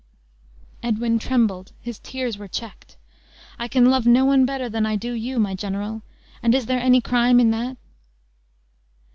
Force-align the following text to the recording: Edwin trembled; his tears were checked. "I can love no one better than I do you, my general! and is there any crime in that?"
Edwin 0.81 1.19
trembled; 1.19 1.73
his 1.79 1.99
tears 1.99 2.35
were 2.35 2.47
checked. 2.47 2.97
"I 3.59 3.67
can 3.67 3.85
love 3.85 4.07
no 4.07 4.25
one 4.25 4.47
better 4.47 4.67
than 4.67 4.83
I 4.83 4.95
do 4.95 5.11
you, 5.11 5.37
my 5.37 5.53
general! 5.53 6.01
and 6.41 6.55
is 6.55 6.65
there 6.65 6.79
any 6.79 7.01
crime 7.01 7.39
in 7.39 7.51
that?" 7.51 7.77